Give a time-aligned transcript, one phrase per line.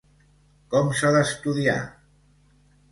[0.71, 1.79] Com s’ha d’estudiar?